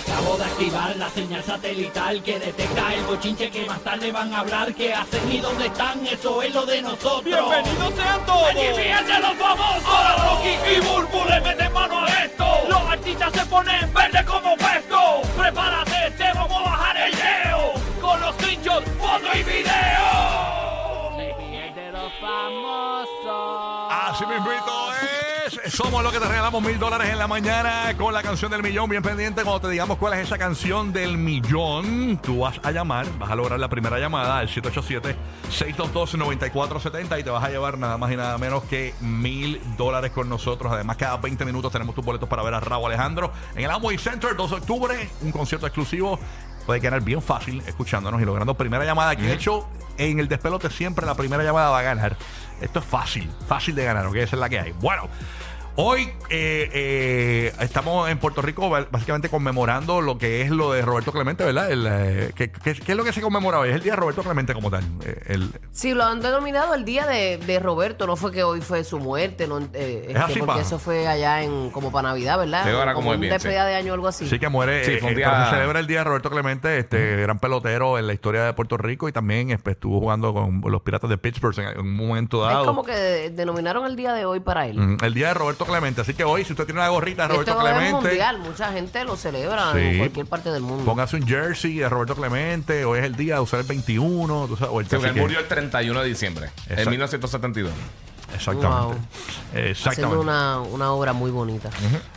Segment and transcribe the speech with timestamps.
[0.00, 4.40] Acabo de activar la señal satelital que detecta el bochinche que más tarde van a
[4.40, 4.74] hablar.
[4.74, 6.06] ¿Qué hacen y dónde están?
[6.06, 7.24] Eso es lo de nosotros.
[7.24, 8.48] ¡Bienvenidos sean todos!
[8.50, 9.84] ¡Aquí fíjense los famosos!
[9.84, 12.46] Ahora Rocky y Burbu le meten mano a esto.
[12.68, 15.20] Los artistas se ponen verde como puesto.
[15.36, 17.72] Prepárate, te vamos a bajar el leo.
[18.00, 20.00] Con los screenshots, foto y video.
[21.74, 23.92] de los famosos.
[23.92, 24.89] Así mismito es.
[25.70, 28.90] Somos los que te regalamos mil dólares en la mañana con la canción del millón.
[28.90, 32.18] Bien pendiente cuando te digamos cuál es esa canción del millón.
[32.20, 37.44] Tú vas a llamar, vas a lograr la primera llamada al 787-622-9470 y te vas
[37.44, 40.72] a llevar nada más y nada menos que mil dólares con nosotros.
[40.72, 43.96] Además, cada 20 minutos tenemos tus boletos para ver a Raúl Alejandro en el Amway
[43.96, 45.08] Center, 2 de octubre.
[45.22, 46.18] Un concierto exclusivo.
[46.66, 49.14] Puede quedar bien fácil escuchándonos y logrando primera llamada.
[49.14, 52.16] Que de hecho, en el despelote siempre la primera llamada va a ganar.
[52.60, 54.16] Esto es fácil, fácil de ganar, ¿ok?
[54.16, 54.72] Esa es la que hay.
[54.72, 55.08] Bueno.
[55.76, 61.10] Hoy eh, eh, estamos en Puerto Rico básicamente conmemorando lo que es lo de Roberto
[61.10, 61.70] Clemente, ¿verdad?
[61.70, 63.70] El, eh, ¿qué, qué- qué es lo que se conmemora hoy?
[63.70, 64.84] Es el día de Roberto Clemente como tal.
[65.26, 68.84] El- Sí, lo han denominado el día de, de Roberto, no fue que hoy fue
[68.84, 70.60] su muerte, no, eh, este, así, porque pa.
[70.60, 72.64] eso fue allá en como para Navidad, ¿verdad?
[72.64, 74.28] Sí, ahora como es un bien, despedida de año o algo así.
[74.28, 76.78] sí que muere, Sí, fue un día- pero se celebra el día de Roberto Clemente,
[76.78, 80.60] este gran pelotero en la historia de Puerto Rico y también este, estuvo jugando con
[80.66, 82.60] los Piratas de Pittsburgh en, un momento dado.
[82.62, 84.76] es como que de- denominaron el día de hoy para él.
[84.78, 85.69] Mm, El día de Roberto Clemente.
[85.70, 88.72] Así que hoy, si usted tiene una gorrita de Esto Roberto es Clemente, mundial, mucha
[88.72, 89.78] gente lo celebra Sí.
[89.78, 90.84] en cualquier parte del mundo.
[90.84, 92.84] póngase un jersey de Roberto Clemente.
[92.84, 94.46] Hoy es el día de usar el 21.
[94.48, 97.72] tú sabes, o el Sí, él que- murió el 31 de diciembre, en 1972.
[98.34, 98.68] Exactamente.
[98.84, 98.94] Wow.
[99.54, 99.88] Exactamente.
[99.88, 101.70] Haciendo una, una obra muy bonita.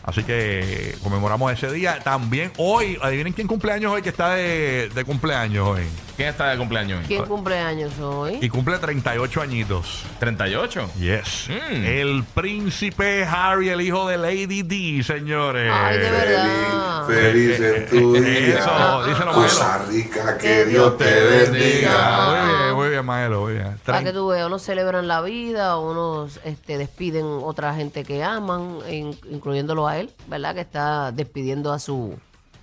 [0.03, 1.99] Así que eh, conmemoramos ese día.
[2.03, 5.83] También hoy, adivinen quién cumpleaños hoy, que está de, de cumpleaños hoy.
[6.17, 7.07] ¿Quién está de cumpleaños hoy?
[7.07, 8.37] ¿Quién cumple años hoy?
[8.39, 10.03] Y cumple 38 añitos.
[10.19, 10.91] 38.
[10.99, 11.47] Yes.
[11.49, 11.85] Mm.
[11.85, 15.71] El príncipe Harry, el hijo de Lady D, señores.
[15.73, 17.07] Ay, de verdad.
[17.07, 18.59] Feliz en tu Eh, día.
[18.59, 19.91] Eso, díselo, Cosa Maelo.
[19.91, 22.27] rica, Que Dios te bendiga.
[22.29, 23.79] Muy bien, muy bien, Maelo, muy bien.
[23.83, 28.77] Para que tú veas, unos celebran la vida, unos este, despiden otra gente que aman,
[28.89, 30.55] in- incluyéndolo él, ¿verdad?
[30.55, 32.17] Que está despidiendo a su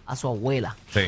[0.07, 0.77] a su abuela.
[0.93, 1.03] Sí.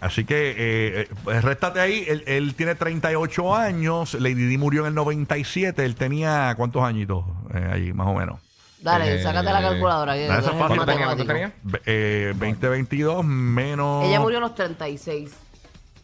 [0.00, 2.04] Así que eh, eh, réstate ahí.
[2.06, 4.14] Él, él tiene 38 años.
[4.14, 5.84] Lady D murió en el 97.
[5.84, 8.40] Él tenía cuántos añitos eh, ahí, más o menos.
[8.80, 10.14] Dale, Eh, sácate la calculadora.
[10.14, 10.52] que fácil.
[10.52, 11.06] ¿Cuánto tenía?
[11.06, 11.32] ¿Cuánto matemático.
[11.32, 11.52] tenía?
[11.62, 14.04] Ve- Eh, 2022 menos.
[14.04, 15.32] Ella murió a los 36.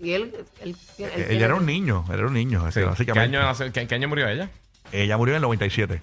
[0.01, 2.05] Y él, él, él Eh, tiene- Ella era un niño.
[2.09, 2.67] Él era un niño.
[2.73, 2.81] Sí.
[2.81, 3.37] ¿Qué, básicamente.
[3.37, 4.49] año, qué- qué año murió ella?
[4.91, 6.01] Ella murió en el 97.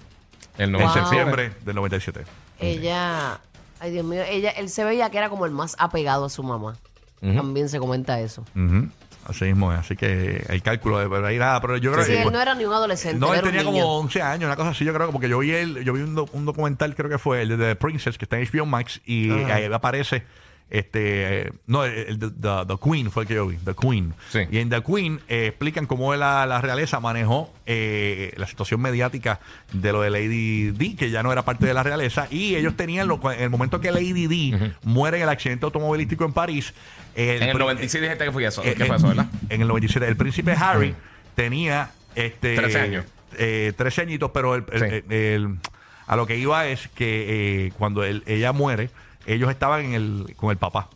[0.58, 1.06] El En 97.
[1.08, 2.20] septiembre del 97.
[2.60, 3.40] Ella,
[3.80, 6.42] ay Dios mío, ella, él se veía que era como el más apegado a su
[6.42, 6.76] mamá.
[7.20, 8.42] También se comenta eso.
[8.56, 8.88] Ujú.
[9.26, 9.78] Así mismo es.
[9.80, 11.60] Así que el cálculo de ahí nada.
[11.60, 12.22] Pero yo creo Sí, que.
[12.22, 13.82] él no era ni un adolescente, No, él era un tenía niño.
[13.84, 16.00] como 11 años, una cosa así, yo creo que porque yo vi el, yo vi
[16.00, 18.64] un, do- un documental, creo que fue el de The Princess, que está en HBO
[18.64, 20.22] Max, y ahí aparece,
[20.70, 24.14] este, no, el, the, The Queen fue el que yo vi, The Queen.
[24.30, 24.40] Sí.
[24.50, 29.40] Y en The Queen eh, explican cómo la, la realeza manejó eh, la situación mediática
[29.72, 32.76] de lo de Lady Di, que ya no era parte de la realeza, y ellos
[32.76, 34.54] tenían, lo, en el momento que Lady Di
[34.84, 36.72] muere en el accidente automovilístico en París,
[37.16, 38.62] En el pri- 96 dijiste que fue eso.
[38.64, 39.26] eh, ¿Qué fue eso, verdad?
[39.48, 40.06] En el 97.
[40.06, 40.94] El príncipe Harry
[41.34, 43.04] tenía este 13 años.
[43.38, 45.58] eh, 13 añitos, pero el- Sí.
[46.06, 48.90] a lo que iba es que cuando él- ella muere,
[49.32, 50.88] ellos estaban en el, con el papá,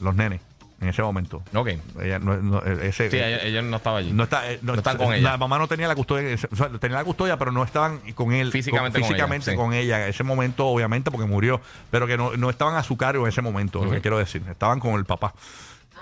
[0.00, 0.40] los nenes,
[0.80, 1.42] en ese momento.
[1.54, 1.68] Ok.
[2.00, 4.12] Ella no, no, ese, Sí, ella, ella no estaba allí.
[4.12, 5.36] no está, eh, no, No están con la ella.
[5.36, 8.50] mamá no tenía la custodia, o sea, tenía la custodia, pero no estaban con él.
[8.50, 10.02] Físicamente con físicamente ella, con ella.
[10.04, 11.60] En ese momento, obviamente, porque murió,
[11.90, 14.42] pero que no, no estaban a su cargo en ese momento, lo que quiero decir.
[14.50, 15.34] Estaban con el papá.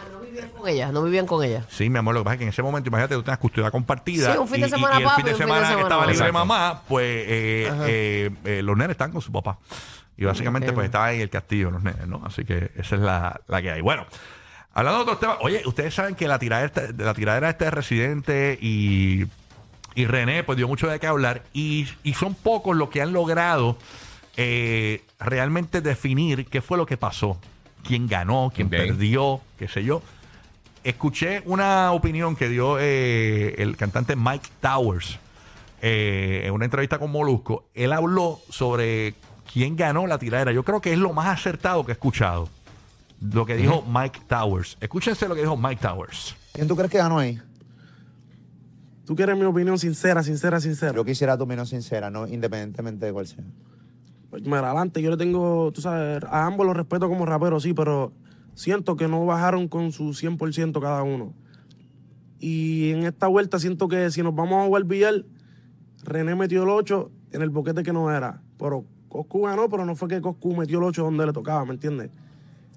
[0.00, 1.64] Ah, no vivían con ella, no vivían con ella.
[1.68, 3.70] Sí, mi amor, lo que pasa es que en ese momento, imagínate, tú tenías custodia
[3.70, 4.32] compartida.
[4.32, 5.54] Sí, un fin de y- y- semana y, el papi, fin de un fin de
[5.54, 9.58] semana que estaba libre mamá, pues eh, eh, eh, los nenes están con su papá.
[10.16, 12.22] Y básicamente, pues estaban en el castillo los nenes, ¿no?
[12.26, 13.80] Así que esa es la, la que hay.
[13.80, 14.04] Bueno,
[14.74, 17.70] hablando de otros temas, oye, ustedes saben que la tiradera, de la tiradera este de
[17.70, 19.24] Residente y,
[19.94, 21.42] y René, pues dio mucho de qué hablar.
[21.54, 23.78] Y, y son pocos los que han logrado
[24.36, 27.38] eh, realmente definir qué fue lo que pasó.
[27.82, 30.02] Quién ganó, quién perdió, qué sé yo.
[30.82, 35.18] Escuché una opinión que dio eh, el cantante Mike Towers
[35.82, 37.68] eh, en una entrevista con Molusco.
[37.74, 39.14] Él habló sobre
[39.52, 40.52] quién ganó la tiradera.
[40.52, 42.48] Yo creo que es lo más acertado que he escuchado.
[43.20, 44.78] Lo que dijo Mike Towers.
[44.80, 46.34] Escúchense lo que dijo Mike Towers.
[46.52, 47.38] ¿Quién tú crees que ganó ahí?
[49.04, 50.94] Tú quieres mi opinión sincera, sincera, sincera.
[50.94, 53.44] Yo quisiera tu opinión sincera, no independientemente de cuál sea.
[54.30, 57.74] Pues, mira, adelante, yo le tengo, tú sabes, a ambos los respeto como raperos, sí,
[57.74, 58.12] pero
[58.54, 61.34] siento que no bajaron con su 100% cada uno.
[62.38, 65.24] Y en esta vuelta siento que si nos vamos a jugar billar,
[66.04, 68.40] René metió el 8 en el boquete que no era.
[68.58, 71.72] Pero Coscu ganó, pero no fue que Coscu metió el 8 donde le tocaba, ¿me
[71.72, 72.10] entiendes?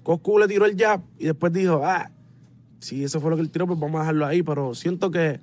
[0.02, 2.10] Coscu le tiró el jab y después dijo, ah,
[2.80, 4.42] si eso fue lo que él tiró, pues vamos a dejarlo ahí.
[4.42, 5.40] Pero siento que,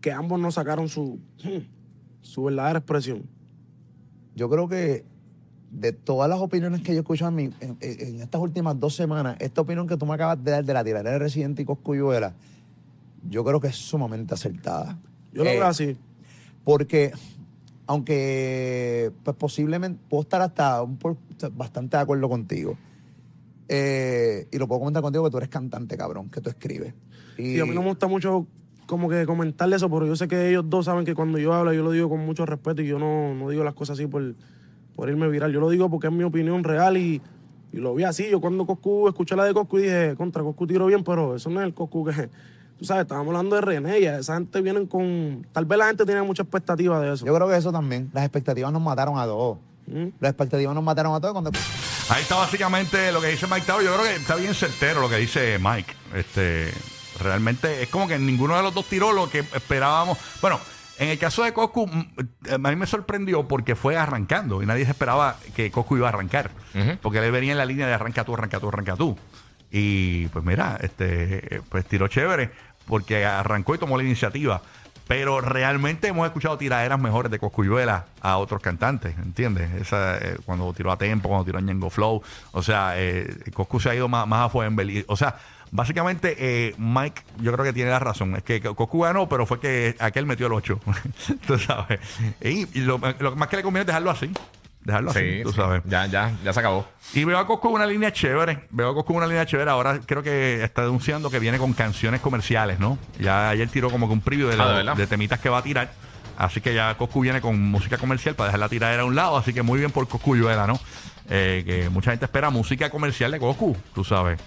[0.00, 1.18] que ambos no sacaron su,
[2.20, 3.24] su verdadera expresión.
[4.36, 5.04] Yo creo que
[5.72, 8.94] de todas las opiniones que yo he escuchado en, mi- en- en estas últimas dos
[8.94, 11.64] semanas, esta opinión que tú me acabas de dar de la tiradera de Residente y
[11.64, 12.34] Coscuyuela,
[13.28, 14.98] yo creo que es sumamente acertada.
[15.32, 15.96] Yo lo Eh, veo así.
[16.62, 17.12] Porque,
[17.86, 20.98] aunque pues posiblemente puedo estar hasta un
[21.54, 22.76] bastante de acuerdo contigo.
[23.68, 26.92] eh, y lo puedo comentar contigo que tú eres cantante, cabrón, que tú escribes.
[27.38, 28.46] Y, Y a mí no me gusta mucho
[28.86, 31.72] como que comentarle eso, pero yo sé que ellos dos saben que cuando yo hablo,
[31.72, 34.34] yo lo digo con mucho respeto y yo no, no digo las cosas así por,
[34.94, 35.52] por irme viral.
[35.52, 37.20] Yo lo digo porque es mi opinión real y,
[37.72, 38.28] y lo vi así.
[38.30, 41.50] Yo cuando Coscu, escuché la de Coscu y dije, contra Coscu tiró bien, pero eso
[41.50, 42.30] no es el Coscu que...
[42.78, 45.46] Tú sabes, estábamos hablando de René y esa gente vienen con...
[45.52, 47.24] Tal vez la gente tiene mucha expectativa de eso.
[47.24, 48.10] yo creo que eso también.
[48.12, 49.58] Las expectativas nos mataron a todos.
[49.86, 50.08] ¿Mm?
[50.18, 51.52] Las expectativas nos mataron a todos cuando...
[52.08, 53.84] Ahí está básicamente lo que dice Mike Tower.
[53.84, 55.94] Yo creo que está bien certero lo que dice Mike.
[56.14, 56.72] Este,
[57.20, 60.18] realmente es como que ninguno de los dos tiró lo que esperábamos.
[60.40, 60.58] Bueno,
[61.02, 64.84] en el caso de Coscu, mm, a mí me sorprendió porque fue arrancando y nadie
[64.84, 66.50] se esperaba que Coscu iba a arrancar.
[67.00, 69.16] Porque él venía en la línea de arranca tú, arranca tú, arranca tú.
[69.70, 72.50] Y pues mira, este, pues tiró chévere
[72.86, 74.62] porque arrancó y tomó la iniciativa.
[75.08, 79.70] Pero realmente hemos escuchado tiraderas mejores de Coscuyuela a otros cantantes, ¿entiendes?
[79.80, 82.22] Esa, eh, cuando tiró a Tempo, cuando tiró a Ñengo Flow.
[82.52, 85.04] O sea, eh, Coscu se ha ido más, más a Fuenbel.
[85.08, 85.36] O sea,
[85.70, 88.36] básicamente eh, Mike yo creo que tiene la razón.
[88.36, 90.80] Es que Coscu ganó, pero fue que aquel metió el 8.
[91.46, 92.00] tú sabes.
[92.40, 94.30] Y, y lo, lo más que le conviene es dejarlo así.
[94.84, 95.56] Dejarlo así, Sí, tú sí.
[95.56, 95.82] sabes.
[95.84, 96.86] Ya, ya, ya se acabó.
[97.14, 98.66] Y veo a Cosco una línea chévere.
[98.70, 99.70] Veo a Cosco una línea chévere.
[99.70, 102.98] Ahora creo que está denunciando que viene con canciones comerciales, ¿no?
[103.20, 105.62] Ya ayer tiró como que un preview de, Ah, lo- ¿de temitas que va a
[105.62, 105.92] tirar.
[106.36, 109.36] Así que ya Coscu viene con música comercial para dejar la tiradera a un lado.
[109.36, 110.80] Así que muy bien por Coscuyuela, ¿no?
[111.30, 114.40] Eh, que mucha gente espera música comercial de Coscu, tú sabes.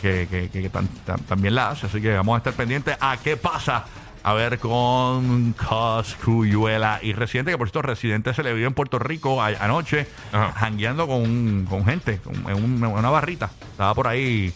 [0.00, 1.86] Que, que- que tan- tan- también la hace.
[1.86, 3.84] Así que vamos a estar pendientes a qué pasa.
[4.28, 8.98] A ver con Coscuyuela y Residente, que por cierto, Residente se le vio en Puerto
[8.98, 10.52] Rico a- anoche, Ajá.
[10.52, 13.48] jangueando con, con gente, con- en un- en una barrita.
[13.70, 14.52] Estaba por ahí,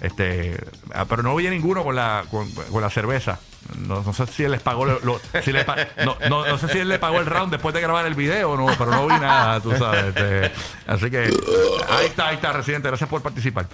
[0.00, 0.56] este,
[0.94, 3.40] ah, pero no vi a ninguno con la, con, con la cerveza.
[3.80, 5.74] No, no sé si él les pagó, lo- lo- si le pa-
[6.04, 8.56] no, no- no sé si él le pagó el round después de grabar el video,
[8.56, 10.04] no, pero no vi nada, tú sabes.
[10.14, 10.52] este,
[10.86, 11.18] así que
[11.90, 13.66] ahí está, ahí está, Residente, gracias por participar.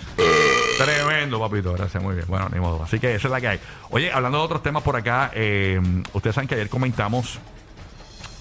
[0.79, 2.27] Tremendo, papito, gracias, muy bien.
[2.29, 2.83] Bueno, ni modo.
[2.83, 3.61] Así que esa es la que hay.
[3.91, 5.81] Oye, hablando de otros temas por acá, eh,
[6.13, 7.39] ustedes saben que ayer comentamos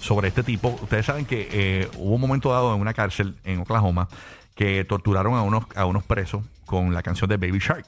[0.00, 0.76] sobre este tipo.
[0.82, 4.08] Ustedes saben que eh, hubo un momento dado en una cárcel en Oklahoma
[4.54, 7.86] que torturaron a unos, a unos presos con la canción de Baby Shark.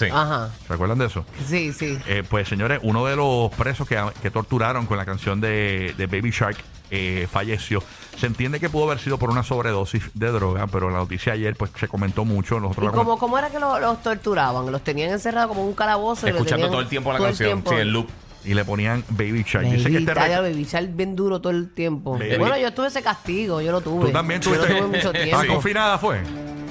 [0.00, 0.06] Sí.
[0.12, 0.50] Ajá.
[0.66, 1.24] ¿Se acuerdan de eso?
[1.46, 1.98] Sí, sí.
[2.06, 6.06] Eh, pues señores, uno de los presos que, que torturaron con la canción de, de
[6.06, 6.56] Baby Shark
[6.90, 7.82] eh, falleció.
[8.18, 11.54] Se entiende que pudo haber sido por una sobredosis de droga, pero la noticia ayer
[11.56, 12.58] pues se comentó mucho.
[12.58, 14.72] Nosotros ¿Y cómo, cómo era que lo- los torturaban?
[14.72, 16.26] ¿Los tenían encerrados como en un calabozo?
[16.26, 17.48] y Escuchando tenían todo el tiempo la todo el canción.
[17.62, 17.70] tiempo?
[17.70, 18.08] Sí, en loop.
[18.44, 19.66] y le ponían Baby Shark.
[19.66, 22.18] Dice que Baby, este Baby Shark bien duro todo el tiempo.
[22.18, 22.38] Baby.
[22.38, 24.06] Bueno, yo tuve ese castigo, yo lo tuve.
[24.06, 25.52] Tú también Yo lo tuve mucho ¿Estabas tiempo.
[25.54, 26.20] confinada fue?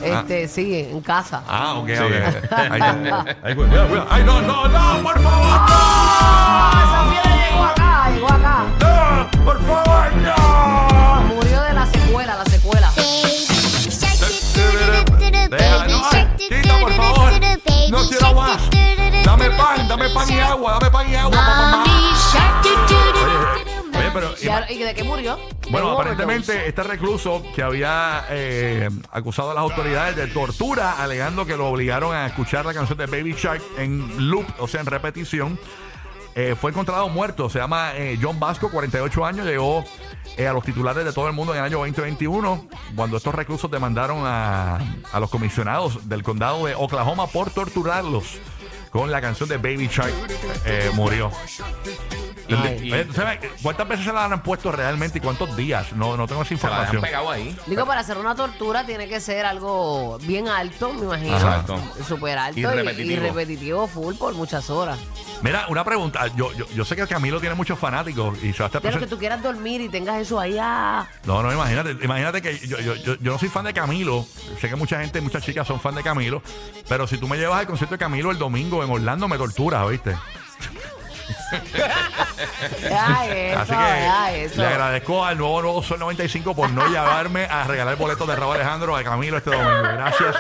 [0.02, 1.42] Este, sí, en casa.
[1.48, 1.94] Ah, ok, Sí.
[1.94, 2.52] ok.
[2.72, 3.26] Ahí está.
[3.44, 4.08] Ahí, cuidado, cuidado.
[4.10, 6.70] Ay, no, no, no, por favor, no.
[6.84, 8.66] esa fiera llegó acá, llegó acá.
[8.80, 11.22] No, por favor, no.
[11.36, 12.92] Murió de la secuela, la secuela.
[15.50, 17.32] Deja, no, ay, Tito, por favor.
[17.90, 18.62] No quiero más.
[19.26, 21.84] Dame pan, dame pan y agua, dame pan y agua, mamá.
[24.14, 25.38] Pero ¿Y, ahora- ¿y de qué murió?
[25.70, 31.56] Bueno, aparentemente este recluso que había eh, acusado a las autoridades de tortura, alegando que
[31.58, 35.60] lo obligaron a escuchar la canción de Baby Shark en loop, o sea, en repetición,
[36.36, 37.50] eh, fue encontrado muerto.
[37.50, 39.84] Se llama eh, John Vasco, 48 años, llegó
[40.38, 43.70] eh, a los titulares de todo el mundo en el año 2021, cuando estos reclusos
[43.70, 44.78] demandaron a,
[45.12, 48.26] a los comisionados del condado de Oklahoma por torturarlos
[48.92, 50.14] con la canción de Baby Shark.
[50.66, 51.30] eh, murió.
[52.50, 55.94] Y- y- Oye, ¿tú sabes ¿Cuántas veces se la han puesto realmente y cuántos días?
[55.94, 57.02] No, no tengo esa Se la dejan información.
[57.02, 57.56] pegado ahí.
[57.68, 61.36] Digo, para hacer una tortura tiene que ser algo bien alto, me imagino.
[61.36, 61.80] Exacto.
[62.08, 63.12] Súper alto Y y, repetitivo.
[63.12, 64.98] y repetitivo full por muchas horas.
[65.42, 66.28] Mira, una pregunta.
[66.36, 68.92] Yo, yo, yo sé que Camilo tiene muchos fanáticos y se va a estar De
[68.92, 70.58] lo que presen- tú quieras dormir y tengas eso ahí.
[70.60, 71.08] ah.
[71.26, 74.26] No, no, imagínate, imagínate que yo, yo, yo, yo no soy fan de Camilo.
[74.60, 76.42] Sé que mucha gente, muchas chicas son fan de Camilo.
[76.88, 79.88] Pero si tú me llevas al concierto de Camilo el domingo en Orlando, me torturas,
[79.90, 80.16] ¿viste?
[82.92, 84.62] Ay, eso, Así que eso.
[84.62, 88.56] le agradezco al nuevo Nuevo Sol 95 por no llevarme a regalar boletos de Raúl
[88.56, 89.82] Alejandro a Camilo este domingo.
[89.82, 90.36] Gracias.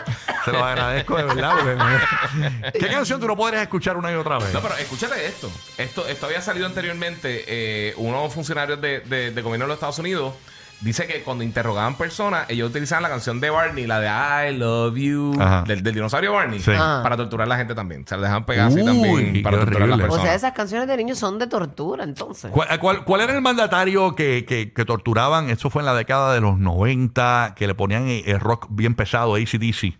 [0.45, 1.53] Se los agradezco de verdad.
[1.59, 4.53] porque- ¿Qué canción tú no podrías escuchar una y otra vez?
[4.53, 5.51] No, pero escúchate esto.
[5.77, 7.43] Esto, esto había salido anteriormente.
[7.47, 10.33] eh, unos funcionarios de, de- de gobierno de los Estados Unidos
[10.81, 14.95] dice que cuando interrogaban personas, ellos utilizaban la canción de Barney, la de I love
[14.95, 15.63] you, Ajá.
[15.67, 16.71] del, del dinosaurio Barney, Sí.
[16.71, 18.05] Para torturar a la gente también.
[18.07, 20.03] Se la dejan pegar así Uy, también para torturar a las horrible.
[20.03, 20.23] O personas.
[20.25, 22.49] sea, esas canciones de niños son de tortura, entonces.
[22.51, 25.49] ¿Cuál, cuál- cuál era el mandatario que, que- que torturaban?
[25.49, 28.95] Eso fue en la década de los 90, que le ponían eh, el rock bien
[28.95, 29.97] pesado, ACDC,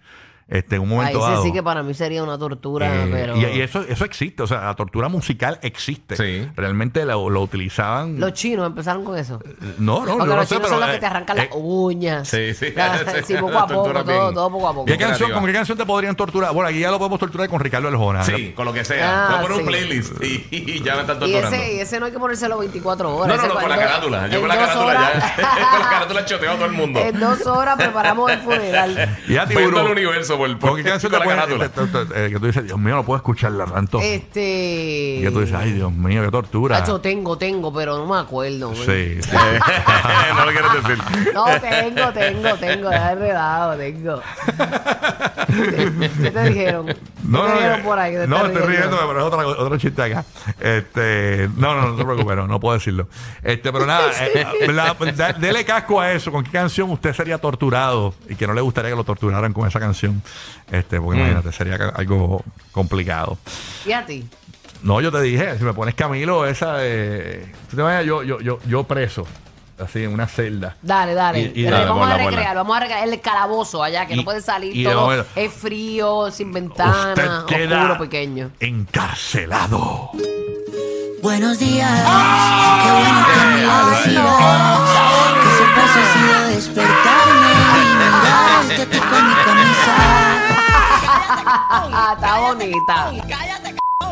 [0.49, 1.43] este, en un Ahí momento sí, dado.
[1.43, 3.37] sí que para mí sería una tortura, Eh, pero...
[3.37, 6.15] y, y eso, eso existe, o sea, la tortura musical existe.
[6.15, 6.47] Sí.
[6.55, 8.19] Realmente lo, lo utilizaban.
[8.19, 9.39] Los chinos empezaron con eso.
[9.77, 10.69] no, no, Porque no los sé, chinos pero.
[10.69, 12.27] son los que eh, te arrancan eh, las uñas.
[12.27, 12.73] Sí, sí.
[12.75, 14.33] La- Sí, sí, poco a poco, tortura todo, bien.
[14.33, 14.85] todo poco a poco.
[14.85, 15.31] ¿qué canción.
[15.31, 16.53] ¿Con qué canción te podrían torturar?
[16.53, 18.23] Bueno, aquí ya lo podemos torturar con Ricardo Arjona.
[18.23, 19.27] Sí, con lo que sea.
[19.27, 19.65] Ah, Voy a poner un sí.
[19.67, 21.55] playlist y, y ya me están Y torturando.
[21.55, 23.27] ese, y ese no hay que ponérselo 24 no, horas.
[23.27, 24.27] no, ese no, con la cuando- carátula.
[24.27, 25.69] Yo en con la dos carátula horas- ya.
[25.71, 26.99] con la carátula choteo a todo el mundo.
[27.09, 29.17] En dos horas preparamos el funeral.
[29.27, 31.59] Y a ti, Vendo el universo por, por ¿Con qué canción te con la pueden,
[31.59, 31.69] carátula.
[31.69, 33.99] te- te- te- eh, que tú dices, Dios mío, no puedo escucharla tanto?
[34.01, 35.17] Este.
[35.19, 36.79] Y que tú dices, ay, Dios mío, qué tortura.
[36.79, 38.69] Tacho, tengo, tengo, pero no me acuerdo.
[38.69, 38.79] güey.
[38.85, 39.29] Sí, sí.
[40.35, 41.33] no lo quieres decir.
[41.33, 42.89] No, tengo, tengo, tengo.
[42.91, 44.21] Ya he enredado, tengo.
[45.47, 46.85] ¿Qué te dijeron?
[46.87, 48.11] ¿Qué No, te no, dijeron eh, por ahí?
[48.13, 48.87] que te no, estás estoy riendo?
[48.97, 50.25] riéndome, pero es otra, otro chiste acá.
[50.59, 53.07] Este, no, no, no te preocupes, no, no puedo decirlo.
[53.43, 56.31] Este, pero nada, eh, la- da- dele casco a eso.
[56.31, 59.67] ¿Con qué canción usted sería torturado y que no le gustaría que lo torturaran con
[59.67, 60.21] esa canción?
[60.71, 61.03] Este, Mm.
[61.03, 63.37] porque imagínate, sería algo complicado.
[63.85, 64.27] ¿Y a ti?
[64.83, 67.51] No, yo te dije, si me pones Camilo, esa de.
[67.69, 68.05] ¿Tú te imaginas?
[68.05, 69.25] Yo, yo, yo, yo preso,
[69.77, 70.77] así en una celda.
[70.81, 71.39] Dale, dale.
[71.41, 74.17] Y- y Pero dale, vamos a recrear, vamos a recrear el calabozo allá, que Y-
[74.17, 75.01] no puede salir todo.
[75.01, 78.51] momento- Es frío, sin ventana, Usted queda oscuro, pequeño.
[78.59, 80.11] encarcelado.
[81.21, 81.91] Buenos días,
[82.81, 84.25] qué bueno que me lo decías.
[85.43, 87.48] Que siempre has sido despertarme
[91.43, 93.11] está bonita.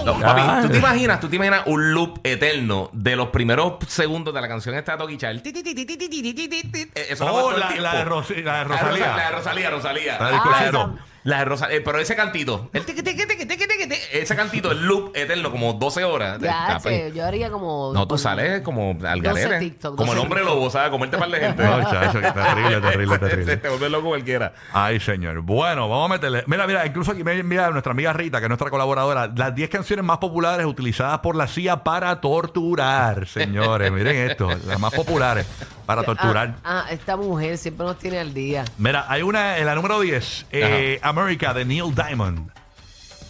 [0.05, 0.41] No, papi.
[0.63, 1.19] ¿tú te imaginas?
[1.19, 4.97] ¿Tú te imaginas un loop eterno de los primeros segundos de la canción esta de
[4.99, 5.39] Toki Char?
[5.41, 6.91] Ti, ti, ti, ti, ti, ti, ti, ti, ti, ti.
[6.95, 9.15] Eh, Eso Oh, la, la de Rosi- la de La de Rosa- Rosalía.
[9.15, 10.17] La de Rosalía, Rosalía.
[10.19, 11.81] La del La de- de Rosalía.
[11.83, 12.69] pero ese cantito.
[12.73, 16.39] El tiqui, tiqui, tiqui, tiqui, tiqui, tiqui, Ese cantito, el loop eterno, como 12 horas.
[16.39, 17.91] Ya, che, yo haría como.
[17.93, 19.59] No, tú sales como al 12 garete.
[19.59, 20.89] TikTok, Como el 12 hombre lobo, ¿sabes?
[20.89, 21.63] Comerte par de gente.
[21.63, 23.57] No, chacho, qué terrible, terrible, terrible.
[23.57, 24.53] Te vuelve loco cualquiera.
[24.73, 25.41] Ay, señor.
[25.41, 26.43] Bueno, vamos a meterle.
[26.47, 29.69] Mira, mira, incluso aquí me envía nuestra amiga Rita, que es nuestra colaboradora, las 10
[29.69, 33.91] canciones más populares utilizadas por la CIA para torturar, señores.
[33.91, 35.45] Miren esto, las más populares
[35.87, 36.55] para torturar.
[36.63, 38.63] Ah, ah, esta mujer siempre nos tiene al día.
[38.77, 42.49] Mira, hay una en la número 10, eh, America de Neil Diamond.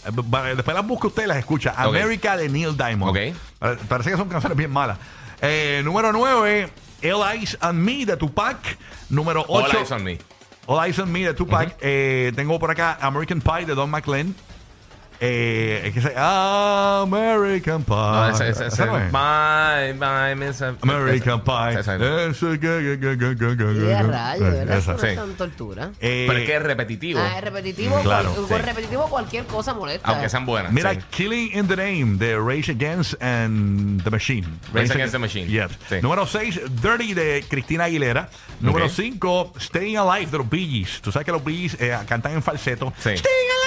[0.06, 1.72] Eh, va- Después las busca usted y las escucha.
[1.72, 1.96] Ok.
[1.96, 3.12] America de Neil Diamond.
[3.12, 3.38] Ok.
[3.60, 4.98] Pare- Parece que son canciones bien malas.
[5.42, 6.70] Eh, número 9,
[7.04, 8.58] All Eyes on Me de Tupac.
[9.10, 9.70] Número 8.
[9.70, 10.18] All Eyes on Me.
[10.66, 11.76] All Eyes on Me de Tupac.
[11.80, 14.36] Eh, tengo por acá American Pie de Don McLean.
[15.20, 17.96] Eh, es que se American Pie.
[17.96, 19.12] No, ese, ese, ese, ¿Esa no es?
[19.12, 21.80] Bye, bye, miss- American Pie.
[21.80, 21.96] Ese-.
[24.78, 25.08] Eso no sí.
[25.08, 25.90] es tan tortura.
[26.00, 27.20] Eh, Pero es que es repetitivo.
[27.20, 28.00] Ah, es repetitivo.
[28.02, 28.54] Claro, cual- sí.
[28.54, 30.08] con repetitivo cualquier cosa molesta.
[30.10, 30.72] Aunque sean buenas.
[30.72, 31.00] Mira, sí.
[31.10, 34.48] Killing in the Name de Rage Against and the Machine.
[34.74, 35.48] Rage Against the Machine.
[35.48, 35.72] Yes.
[35.90, 35.96] Sí.
[36.02, 38.30] Número 6, Dirty de Cristina Aguilera.
[38.60, 38.92] Número Ok.
[38.96, 41.02] 5, Staying Alive de los Bee Gees.
[41.02, 42.94] Tú sabes que los Bee Gees eh, cantan en falseto.
[42.98, 43.18] Sí.
[43.18, 43.67] Staying Alive.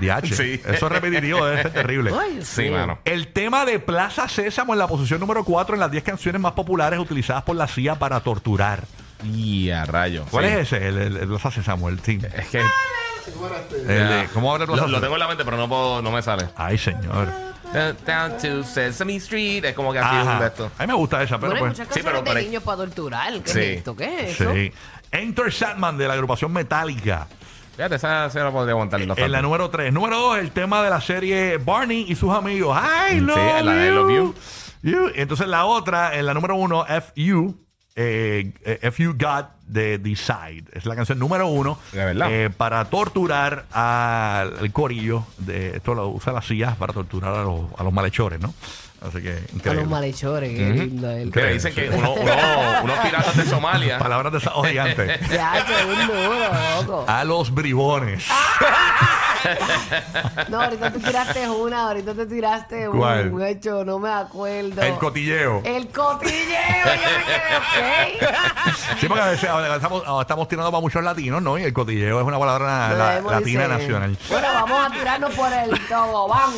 [0.00, 0.34] DH.
[0.34, 0.60] Sí.
[0.66, 2.12] Eso es repetitivo, debe ser terrible.
[2.18, 2.98] Ay, Sí, mano.
[3.04, 6.52] El tema de Plaza Sésamo en la posición número 4 en las 10 canciones más
[6.52, 8.84] populares utilizadas por la CIA para torturar.
[9.24, 10.24] Y a rayo.
[10.30, 10.50] ¿Cuál sí.
[10.50, 10.88] es ese?
[10.88, 12.22] El, el- el Plaza Sésamo, el team.
[12.36, 12.60] Es que.
[12.60, 16.10] El de- ¿Cómo abre Plaza Lo, lo tengo en la mente, pero no, puedo, no
[16.10, 16.46] me sale.
[16.56, 17.28] Ay, señor.
[17.72, 19.64] Down down to Sesame Street.
[19.64, 20.32] Es como que así Ajá.
[20.34, 20.70] un de esto.
[20.78, 21.78] A mí me gusta esa, pero Bueno, pues.
[21.78, 23.32] muchas Sí, pero- pero- de niños para torturar.
[23.40, 23.58] ¿Qué Sí.
[23.60, 23.96] es esto?
[23.96, 24.52] ¿Qué es eso?
[24.52, 24.72] Sí.
[25.10, 27.26] Enter Sandman de la agrupación Metallica.
[27.76, 29.00] Fíjate, esa se la podría aguantar.
[29.00, 29.92] En la número 3.
[29.92, 32.78] Número 2, el tema de la serie Barney y sus amigos.
[33.10, 34.34] I love, la de love you.
[34.82, 35.10] You.
[35.14, 37.64] Entonces la otra, en la número 1, FU.
[37.96, 40.64] Eh, eh, God de Decide.
[40.72, 45.24] Es la canción número uno eh, para torturar al al corillo.
[45.38, 48.52] De, esto lo usa la CIA para torturar a los, a los malhechores, ¿no?
[49.06, 50.50] Así que A los malhechores.
[50.56, 51.30] Qué lindo él.
[51.30, 52.32] Que dicen que uno- uno-
[52.84, 53.98] unos piratas de Somalia.
[54.04, 55.20] Palabras de esos gigantes.
[55.30, 57.04] Ya, qué un duro, loco.
[57.06, 58.24] a los bribones.
[60.48, 63.30] No, ahorita te tiraste una, ahorita te tiraste un, ¿Cuál?
[63.30, 64.80] un hecho, no me acuerdo.
[64.80, 65.60] El cotilleo.
[65.64, 68.98] El cotilleo, yo me quedé, ok.
[69.00, 71.58] Sí, porque a veces ahora estamos, ahora estamos tirando para muchos latinos, ¿no?
[71.58, 73.78] Y el cotilleo es una palabra Lo la- debemos latina decir.
[73.80, 74.18] nacional.
[74.30, 76.50] Bueno, vamos a tirarnos por el tobogán.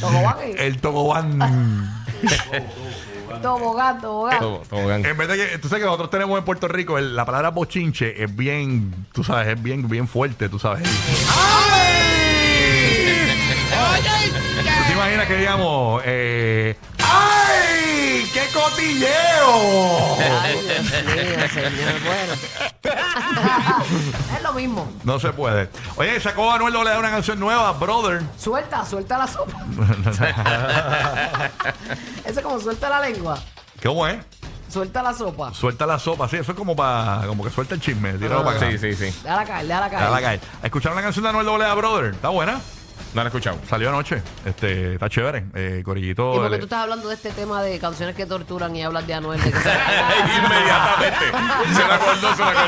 [0.00, 0.36] Tobogán.
[0.58, 1.93] El tobogán.
[3.42, 5.04] Tobogán, tobogán.
[5.04, 7.50] En vez de que, tú sabes que nosotros tenemos en Puerto Rico el- la palabra
[7.50, 10.82] bochinche es bien, tú sabes, es bien, bien fuerte, tú sabes.
[14.64, 16.76] ¿Tú te imaginas que digamos, eh,
[18.54, 20.16] cotilleo.
[20.42, 22.00] Ay, Dios mío, señor.
[22.04, 22.34] Bueno.
[24.36, 24.88] es lo mismo.
[25.04, 25.68] No se puede.
[25.96, 28.22] Oye, sacó Anuel le da una canción nueva, Brother.
[28.38, 29.58] Suelta, suelta la sopa.
[32.24, 33.38] Eso es como suelta la lengua.
[33.80, 34.22] Qué bueno.
[34.68, 35.52] Suelta la sopa.
[35.54, 38.44] Suelta la sopa, sí, eso es como para como que suelta el chisme, tíralo Ah.
[38.44, 38.70] para acá.
[38.72, 39.04] Sí, sí, sí.
[39.22, 40.00] Déjala caer, déjala caer.
[40.02, 40.40] Déjala caer.
[40.64, 42.14] ¿Escucharon la canción de Anuel AA, Brother?
[42.14, 42.60] ¿Está buena?
[43.14, 43.58] No lo he escuchado.
[43.70, 44.20] Salió anoche.
[44.44, 45.44] Este, está chévere.
[45.54, 46.34] Eh, Corillito.
[46.34, 49.06] ¿Y por qué tú estás hablando de este tema de canciones que torturan y hablas
[49.06, 49.40] de Anuel?
[49.44, 49.70] De que se-
[50.36, 51.26] Inmediatamente.
[51.74, 52.64] Se la acordó, se la acordó.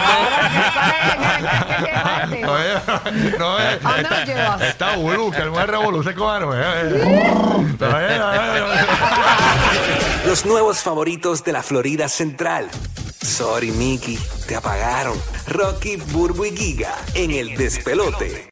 [2.46, 3.84] No es, no es.
[3.84, 4.60] ¿A dónde lo llevas?
[4.62, 6.60] Está Bulu, que el mujer revoluce con Anuel.
[6.94, 7.76] eh.
[10.20, 10.26] Es.
[10.26, 12.68] Los nuevos favoritos de la Florida Central.
[13.22, 15.20] Sorry, Mickey, te apagaron.
[15.48, 18.44] Rocky, Burbu y Giga en el despelote.